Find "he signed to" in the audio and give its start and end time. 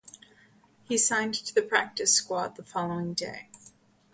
0.85-1.53